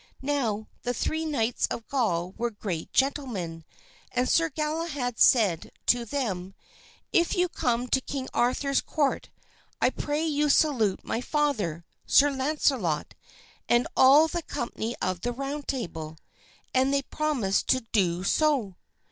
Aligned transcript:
Now, 0.23 0.67
the 0.81 0.95
three 0.95 1.25
knights 1.25 1.67
of 1.67 1.87
Gaul 1.87 2.33
were 2.35 2.49
great 2.49 2.91
gentlemen, 2.91 3.63
and 4.11 4.27
Sir 4.27 4.49
Galahad 4.49 5.19
said 5.19 5.71
to 5.85 6.05
them: 6.05 6.55
"If 7.13 7.35
you 7.37 7.47
come 7.47 7.87
to 7.89 8.01
King 8.01 8.27
Arthur's 8.33 8.81
court 8.81 9.29
I 9.79 9.91
pray 9.91 10.25
you 10.25 10.49
salute 10.49 11.03
my 11.03 11.21
father, 11.21 11.85
Sir 12.07 12.31
Launcelot, 12.31 13.13
and 13.69 13.87
all 13.95 14.27
the 14.27 14.41
company 14.41 14.95
of 15.03 15.21
the 15.21 15.31
Round 15.31 15.67
Table," 15.67 16.17
and 16.73 16.91
they 16.91 17.03
promised 17.03 17.67
to 17.67 17.81
do 17.91 18.23
so. 18.23 18.77